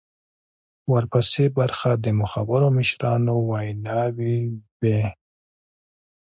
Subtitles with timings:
[0.91, 4.39] ورپسې برخه د مخورو مشرانو ویناوي
[4.79, 5.01] وې.